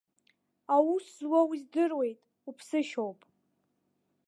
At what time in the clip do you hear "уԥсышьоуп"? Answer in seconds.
2.49-3.19